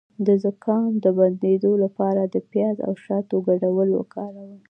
[0.25, 4.53] د زکام د بندیدو لپاره د پیاز او شاتو ګډول وکاروئ